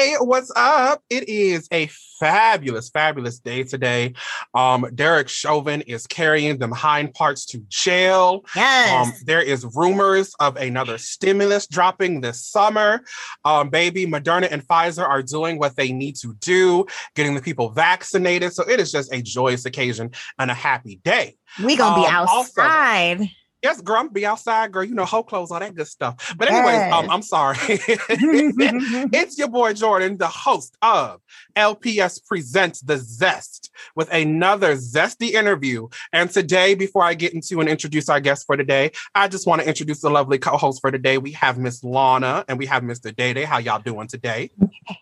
[0.00, 1.02] Hey, what's up?
[1.10, 1.86] It is a
[2.18, 4.14] fabulous, fabulous day today.
[4.54, 8.46] Um, Derek Chauvin is carrying them hind parts to jail.
[8.56, 9.08] Yes.
[9.08, 13.02] Um, there is rumors of another stimulus dropping this summer.
[13.44, 17.68] Um, baby, Moderna and Pfizer are doing what they need to do, getting the people
[17.68, 18.54] vaccinated.
[18.54, 21.36] So it is just a joyous occasion and a happy day.
[21.62, 23.28] we gonna be um, also- outside.
[23.62, 24.84] Yes, girl, I'm be outside, girl.
[24.84, 26.34] You know, whole clothes, all that good stuff.
[26.38, 27.58] But anyways, um, I'm sorry.
[27.68, 31.20] it's your boy Jordan, the host of
[31.56, 35.88] LPS Presents The Zest with another zesty interview.
[36.12, 39.60] And today, before I get into and introduce our guest for today, I just want
[39.60, 41.18] to introduce the lovely co-host for today.
[41.18, 43.14] We have Miss Lana and we have Mr.
[43.14, 43.44] Day Day.
[43.44, 44.50] How y'all doing today?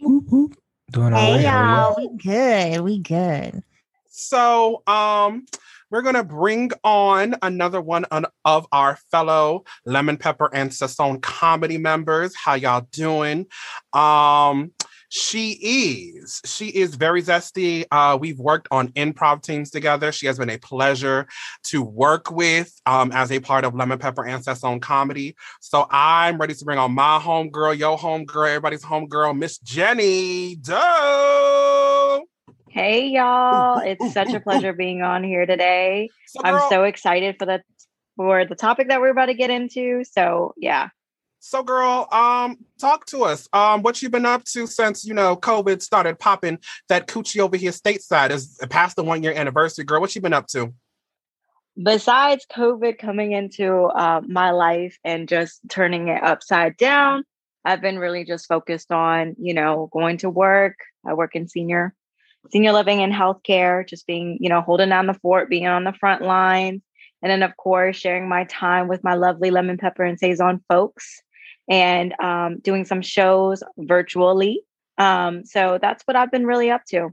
[0.00, 1.42] Doing all hey right.
[1.42, 2.80] Y'all, we good.
[2.80, 3.62] We good.
[4.08, 5.44] So, um,
[5.90, 11.78] we're gonna bring on another one on- of our fellow Lemon Pepper and Sassone comedy
[11.78, 12.34] members.
[12.36, 13.46] How y'all doing?
[13.92, 14.72] Um,
[15.08, 17.84] she is she is very zesty.
[17.90, 20.10] Uh, we've worked on improv teams together.
[20.12, 21.26] She has been a pleasure
[21.64, 25.36] to work with um, as a part of Lemon Pepper and Sassone comedy.
[25.60, 31.65] So I'm ready to bring on my homegirl, yo homegirl, everybody's homegirl, Miss Jenny Doe.
[32.76, 36.10] Hey y'all, ooh, it's ooh, such ooh, a pleasure being on here today.
[36.26, 37.62] So, I'm girl- so excited for the
[38.16, 40.04] for the topic that we're about to get into.
[40.04, 40.90] So, yeah.
[41.40, 43.48] So, girl, um, talk to us.
[43.54, 46.58] Um, what you've been up to since you know COVID started popping
[46.90, 50.02] that coochie over here stateside is past the one year anniversary, girl.
[50.02, 50.74] What you been up to?
[51.82, 57.24] Besides COVID coming into uh, my life and just turning it upside down,
[57.64, 60.76] I've been really just focused on, you know, going to work.
[61.06, 61.94] I work in senior
[62.50, 65.92] senior living and healthcare, just being, you know, holding down the fort, being on the
[65.92, 66.82] front lines.
[67.22, 71.22] And then, of course, sharing my time with my lovely lemon pepper and saison folks
[71.68, 74.62] and um, doing some shows virtually.
[74.98, 77.10] Um, so that's what I've been really up to.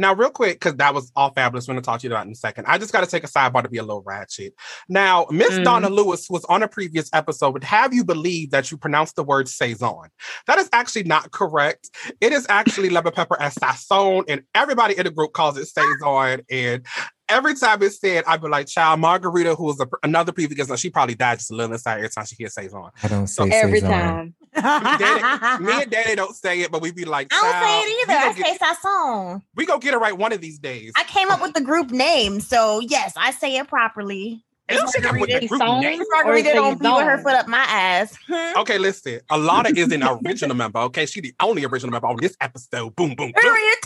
[0.00, 1.68] Now, real quick, because that was all fabulous.
[1.68, 2.64] We're gonna talk to you about in a second.
[2.66, 4.54] I just got to take a sidebar to be a little ratchet.
[4.88, 5.64] Now, Miss Mm.
[5.64, 7.52] Donna Lewis was on a previous episode.
[7.52, 10.08] Would have you believe that you pronounce the word saison?
[10.46, 11.90] That is actually not correct.
[12.20, 16.40] It is actually lemon pepper as sazon, and everybody in the group calls it saison.
[16.50, 16.86] And
[17.28, 20.80] every time it's said, I'd be like, "Child, Margarita, who was a, another previous guest,
[20.82, 23.44] she probably died just a little inside every time she hears saison." I don't So
[23.44, 23.90] say Every Saison.
[23.90, 24.34] time.
[24.56, 27.52] Me and, Daddy, me and Daddy don't say it, but we be like, I don't
[27.62, 28.12] say it either.
[28.18, 29.42] I gonna say get- Sasson.
[29.54, 30.92] We gonna get it right one of these days.
[30.96, 34.42] I came up with the group name, so yes, I say it properly.
[34.70, 35.80] You should the group Saison?
[35.80, 36.00] name.
[36.12, 38.16] Margarita don't be with her foot up my ass.
[38.28, 38.58] Hmm?
[38.60, 39.20] Okay, listen.
[39.30, 40.78] Alana is an original member.
[40.80, 42.94] Okay, she the only original member on this episode.
[42.94, 43.78] Boom, boom, boom, Period.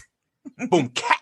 [0.70, 1.19] boom, cat.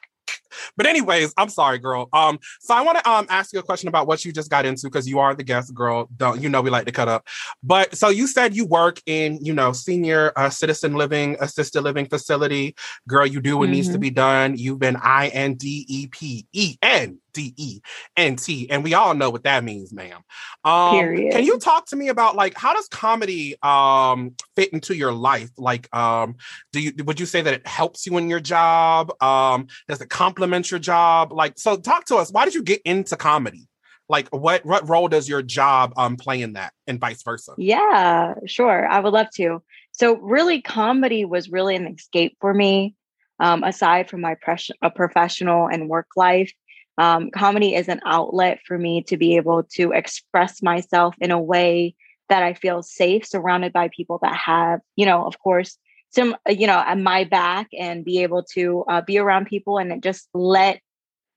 [0.76, 2.08] But anyways, I'm sorry, girl.
[2.12, 4.64] Um, so I want to um ask you a question about what you just got
[4.64, 6.08] into because you are the guest, girl.
[6.16, 7.26] Don't you know we like to cut up?
[7.62, 12.06] But so you said you work in you know senior uh, citizen living assisted living
[12.06, 12.74] facility.
[13.08, 14.00] Girl, you do what needs to Mhm.
[14.00, 14.56] be done.
[14.56, 17.80] You've been I N D E P E N D E
[18.16, 20.20] N T, and we all know what that means, ma'am.
[20.64, 21.32] Um, Period.
[21.32, 25.50] Can you talk to me about like how does comedy um fit into your life?
[25.56, 26.36] Like, um,
[26.72, 29.12] do you would you say that it helps you in your job?
[29.22, 31.32] Um, does it complement your job?
[31.32, 32.30] Like, so talk to us.
[32.30, 33.68] Why did you get into comedy?
[34.08, 37.54] Like, what what role does your job um play in that, and vice versa?
[37.56, 38.86] Yeah, sure.
[38.86, 39.62] I would love to.
[39.92, 42.94] So, really, comedy was really an escape for me.
[43.40, 46.52] Um, aside from my pres- uh, professional and work life,
[46.98, 51.40] um, comedy is an outlet for me to be able to express myself in a
[51.40, 51.94] way
[52.28, 55.78] that I feel safe, surrounded by people that have, you know, of course,
[56.10, 59.78] some, uh, you know, at my back, and be able to uh, be around people
[59.78, 60.80] and just let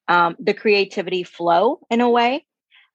[0.08, 2.46] um, the creativity flow in a way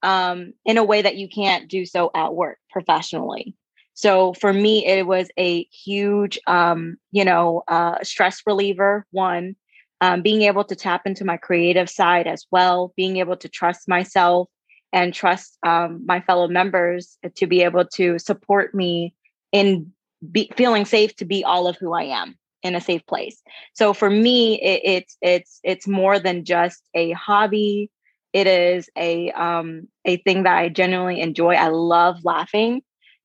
[0.03, 3.55] um, in a way that you can't do so at work professionally.
[3.95, 9.07] So for me, it was a huge, um, you know, uh, stress reliever.
[9.11, 9.57] One,
[10.01, 13.89] um, being able to tap into my creative side as well, being able to trust
[13.89, 14.49] myself
[14.93, 19.15] and trust um, my fellow members to be able to support me
[19.53, 19.93] in
[20.33, 23.41] be, feeling safe to be all of who I am in a safe place.
[23.75, 27.91] So for me, it, it's it's it's more than just a hobby.
[28.33, 31.55] It is a um a thing that i genuinely enjoy.
[31.55, 32.83] I love laughing.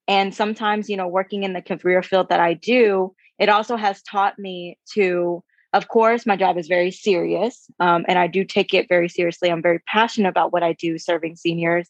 [0.07, 4.01] And sometimes you know working in the career field that i do it also has
[4.03, 5.43] taught me to
[5.75, 9.51] of course my job is very serious um, and i do take it very seriously
[9.51, 11.89] i'm very passionate about what i do serving seniors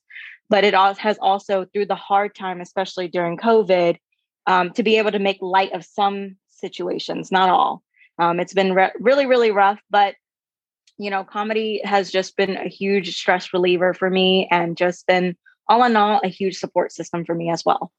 [0.50, 3.98] but it has also through the hard time especially during covid
[4.48, 7.82] um, to be able to make light of some situations not all
[8.20, 10.16] um, it's been re- really really rough but
[10.98, 15.36] you know, comedy has just been a huge stress reliever for me and just been
[15.68, 17.92] all in all a huge support system for me as well.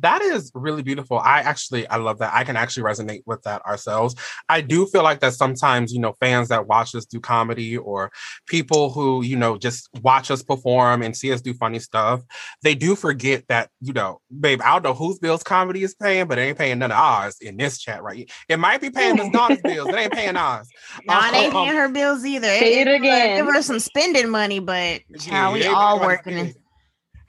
[0.00, 1.18] That is really beautiful.
[1.18, 2.32] I actually I love that.
[2.34, 4.14] I can actually resonate with that ourselves.
[4.48, 8.10] I do feel like that sometimes, you know, fans that watch us do comedy or
[8.46, 12.22] people who, you know, just watch us perform and see us do funny stuff,
[12.62, 16.26] they do forget that, you know, babe, I don't know whose bills comedy is paying,
[16.26, 18.30] but it ain't paying none of ours in this chat, right?
[18.48, 19.88] It might be paying Miss Donna's bills.
[19.90, 20.70] It ain't paying ours.
[21.04, 22.46] Nah, it ain't Um, paying her bills either.
[22.46, 23.36] Say it Give her- again.
[23.44, 26.54] Give her some spending money, but Yeah, child, we all paying working.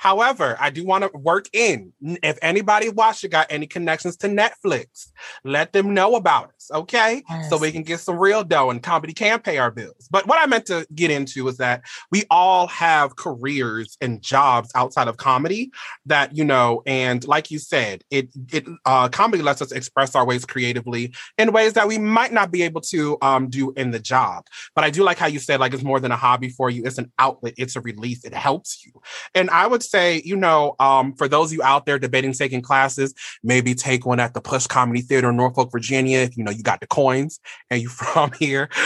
[0.03, 1.93] However, I do want to work in.
[2.01, 5.07] If anybody watching got any connections to Netflix,
[5.45, 7.23] let them know about us, okay?
[7.49, 10.09] So we can get some real dough and comedy can pay our bills.
[10.11, 14.69] But what I meant to get into is that we all have careers and jobs
[14.75, 15.71] outside of comedy
[16.05, 20.25] that, you know, and like you said, it it uh comedy lets us express our
[20.25, 23.99] ways creatively in ways that we might not be able to um do in the
[23.99, 24.47] job.
[24.75, 26.83] But I do like how you said like it's more than a hobby for you,
[26.83, 28.91] it's an outlet, it's a release, it helps you.
[29.33, 32.61] And I would say, you know, um, for those of you out there debating taking
[32.61, 33.13] classes,
[33.43, 36.19] maybe take one at the Push Comedy Theater in Norfolk, Virginia.
[36.19, 38.69] If you know you got the coins and you from here.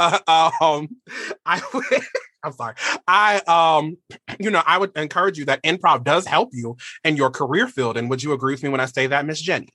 [0.00, 0.88] Uh, um,
[1.44, 1.84] I would.
[2.44, 2.74] I'm sorry.
[3.06, 3.96] I um,
[4.40, 7.96] you know, I would encourage you that improv does help you in your career field.
[7.96, 9.68] And would you agree with me when I say that, Miss Jenny?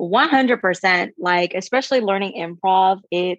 [0.00, 3.38] 100% like especially learning improv it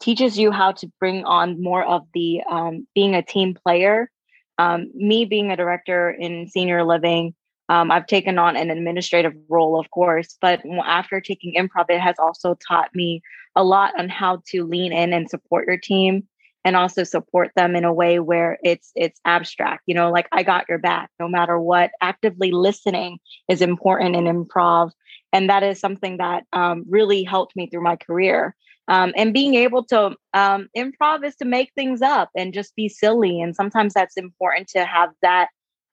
[0.00, 4.10] teaches you how to bring on more of the um, being a team player
[4.58, 7.34] um, me being a director in senior living
[7.68, 12.16] um, i've taken on an administrative role of course but after taking improv it has
[12.18, 13.22] also taught me
[13.56, 16.26] a lot on how to lean in and support your team
[16.64, 20.42] and also support them in a way where it's it's abstract you know like i
[20.42, 21.90] got your back no matter what.
[22.00, 23.18] Actively listening
[23.48, 24.90] is important in improv
[25.32, 28.54] and that is something that um, really helped me through my career.
[28.88, 32.88] Um, and being able to um, improv is to make things up and just be
[32.88, 35.48] silly and sometimes that's important to have that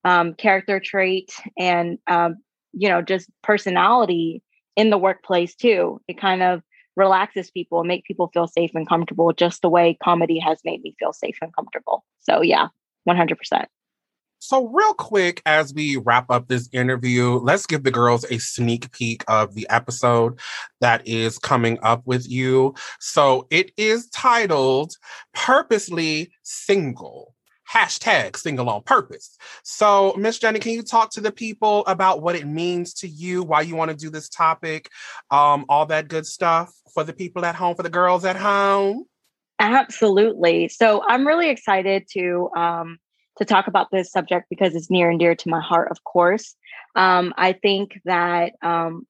[0.05, 2.37] um, character trait and um,
[2.73, 4.41] you know just personality
[4.75, 6.01] in the workplace too.
[6.07, 6.61] It kind of
[6.95, 10.81] relaxes people and make people feel safe and comfortable just the way comedy has made
[10.81, 12.67] me feel safe and comfortable so yeah
[13.07, 13.65] 100%
[14.39, 18.91] So, real quick, as we wrap up this interview, let's give the girls a sneak
[18.91, 20.39] peek of the episode
[20.81, 22.75] that is coming up with you.
[22.99, 24.97] So, it is titled
[25.33, 27.34] Purposely Single.
[27.71, 29.37] Hashtag single on purpose.
[29.63, 33.43] So, Miss Jenny, can you talk to the people about what it means to you,
[33.43, 34.89] why you want to do this topic,
[35.31, 39.05] um, all that good stuff for the people at home, for the girls at home?
[39.59, 40.67] Absolutely.
[40.67, 42.99] So I'm really excited to um,
[43.37, 45.89] to talk about this subject because it's near and dear to my heart.
[45.91, 46.55] Of course,
[46.95, 49.07] um, I think that um,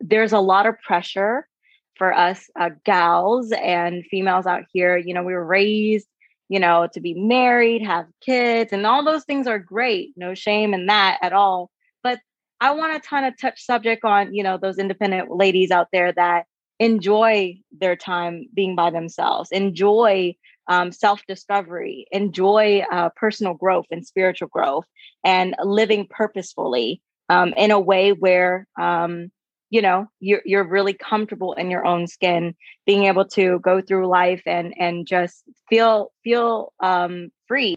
[0.00, 1.48] there's a lot of pressure
[1.96, 4.96] for us uh, gals and females out here.
[4.96, 6.08] You know, we were raised,
[6.48, 10.12] you know, to be married, have kids, and all those things are great.
[10.16, 11.70] No shame in that at all.
[12.02, 12.20] But
[12.60, 16.12] I want to kind of touch subject on, you know, those independent ladies out there
[16.12, 16.44] that
[16.78, 20.34] enjoy their time being by themselves, enjoy
[20.68, 24.84] um, self discovery, enjoy uh, personal growth and spiritual growth,
[25.24, 29.30] and living purposefully um, in a way where, um,
[29.74, 32.54] you know, you're, you're really comfortable in your own skin,
[32.86, 37.74] being able to go through life and and just feel feel um, free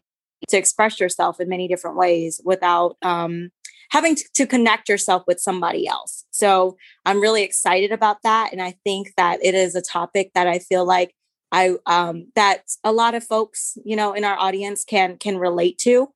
[0.47, 3.49] to express yourself in many different ways without um,
[3.89, 6.23] having to, to connect yourself with somebody else.
[6.29, 10.45] So I'm really excited about that, and I think that it is a topic that
[10.45, 11.16] I feel like
[11.51, 15.80] I um, that a lot of folks, you know, in our audience can can relate
[15.80, 16.09] to.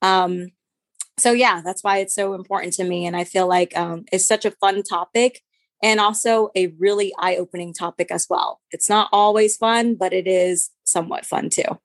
[0.00, 0.46] Um,
[1.18, 4.26] so yeah, that's why it's so important to me, and I feel like um, it's
[4.26, 5.42] such a fun topic
[5.82, 8.60] and also a really eye opening topic as well.
[8.70, 11.78] It's not always fun, but it is somewhat fun too.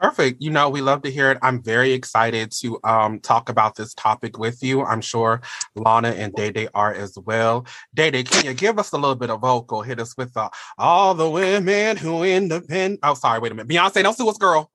[0.00, 0.40] Perfect.
[0.40, 1.38] You know, we love to hear it.
[1.42, 4.82] I'm very excited to um, talk about this topic with you.
[4.82, 5.42] I'm sure
[5.74, 7.66] Lana and Day Day are as well.
[7.92, 9.82] Day Day, can you give us a little bit of vocal?
[9.82, 13.00] Hit us with uh, all the women who independent.
[13.02, 13.68] Oh, sorry, wait a minute.
[13.68, 14.70] Beyonce, don't sue us, girl.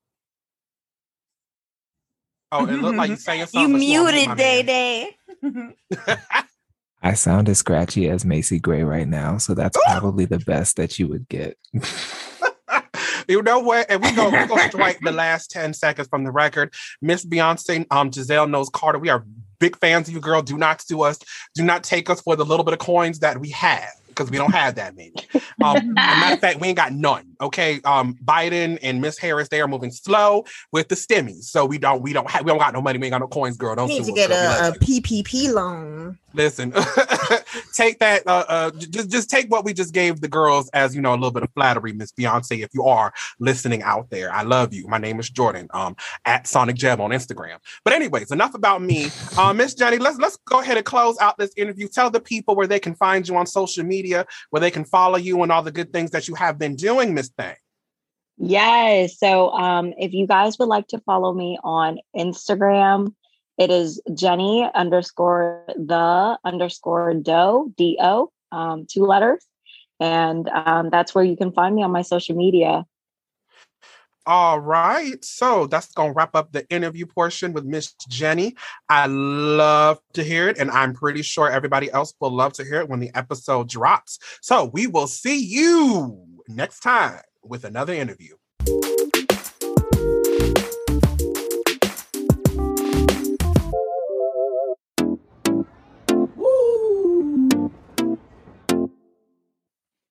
[2.59, 3.71] Oh, it looked like you saying You something.
[3.73, 4.63] but you muted Day.
[4.63, 5.17] Day.
[7.03, 10.97] I sound as scratchy as Macy Gray right now, so that's probably the best that
[10.97, 11.57] you would get.
[13.27, 13.85] you know what?
[13.91, 16.73] And we go we go strike the last 10 seconds from the record.
[17.01, 18.97] Miss Beyonce, um, Giselle Knowles-Carter.
[18.99, 19.23] We are
[19.59, 20.41] big fans of you, girl.
[20.41, 21.19] Do not sue us.
[21.53, 23.89] Do not take us for the little bit of coins that we have.
[24.15, 25.13] Because we don't have that many.
[25.63, 27.35] Um, as a matter of fact, we ain't got none.
[27.41, 27.81] Okay.
[27.83, 31.43] Um, Biden and Miss Harris, they are moving slow with the stimmies.
[31.43, 32.97] So we don't, we don't have, we don't got no money.
[32.97, 33.75] We ain't got no coins, girl.
[33.75, 34.71] Don't need to get a, a.
[34.79, 36.17] PPP loan.
[36.35, 36.71] Listen,
[37.73, 38.23] take that.
[38.27, 41.15] Uh, uh, just just take what we just gave the girls as you know a
[41.15, 42.63] little bit of flattery, Miss Beyonce.
[42.63, 44.87] If you are listening out there, I love you.
[44.87, 45.67] My name is Jordan.
[45.73, 47.57] Um, at Sonic Jeb on Instagram.
[47.83, 49.09] But anyways, enough about me.
[49.37, 51.89] Uh, Miss Jenny, let's let's go ahead and close out this interview.
[51.89, 55.17] Tell the people where they can find you on social media, where they can follow
[55.17, 57.55] you, and all the good things that you have been doing, Miss Thing.
[58.37, 59.17] Yes.
[59.19, 63.13] So um, if you guys would like to follow me on Instagram,
[63.57, 69.45] it is Jenny underscore the underscore do, D O, um, two letters.
[69.99, 72.85] And um, that's where you can find me on my social media.
[74.27, 75.23] All right.
[75.23, 78.55] So that's going to wrap up the interview portion with Miss Jenny.
[78.89, 82.81] I love to hear it, and I'm pretty sure everybody else will love to hear
[82.81, 84.17] it when the episode drops.
[84.41, 88.35] So we will see you next time with another interview.